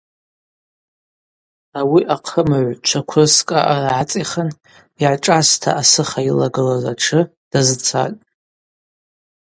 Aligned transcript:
Ауи 1.79 2.01
ахъымыгӏв 2.15 2.79
чвакврсыкӏ 2.87 3.53
аъара 3.73 3.91
гӏацӏихын 3.97 4.49
йгӏашӏаста 5.03 5.69
асыха 5.81 6.19
йылагылаз 6.27 6.83
атшы 6.91 7.21
дазцатӏ. 7.51 8.21